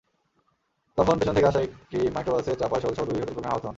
তখন 0.97 1.15
পেছন 1.19 1.33
থেকে 1.35 1.47
আসা 1.47 1.59
একটি 1.61 1.99
মাইক্রোবাসের 2.15 2.59
চাপায় 2.59 2.81
সোহেলসহ 2.81 3.05
দুই 3.05 3.19
হোটেলকর্মী 3.19 3.49
আহত 3.49 3.63
হন। 3.63 3.69